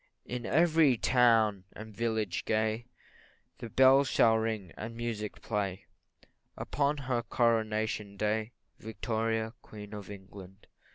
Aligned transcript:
In 0.25 0.47
every 0.47 0.97
town 0.97 1.65
and 1.73 1.95
village 1.95 2.43
gay, 2.45 2.87
The 3.59 3.69
bells 3.69 4.07
shall 4.07 4.35
ring, 4.35 4.73
and 4.75 4.97
music 4.97 5.43
play, 5.43 5.85
Upon 6.57 6.97
her 6.97 7.21
Coronation 7.21 8.17
day, 8.17 8.53
Victoria, 8.79 9.53
Queen 9.61 9.93
of 9.93 10.09
England. 10.09 10.65